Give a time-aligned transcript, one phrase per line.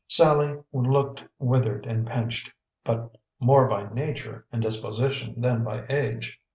[0.07, 2.49] Sallie looked withered and pinched,
[2.83, 6.41] but more by nature and disposition than by age.